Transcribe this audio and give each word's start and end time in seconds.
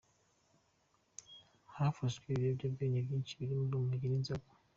Hafashwe 1.75 2.25
ibiyobyabwenge 2.29 2.99
byinshi 3.05 3.33
birimo 3.39 3.63
urumogi 3.65 4.07
n’inzoga. 4.09 4.47